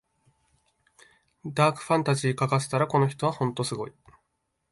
[1.45, 3.93] ダークファンタジー書かせたらこの人はほんとすごい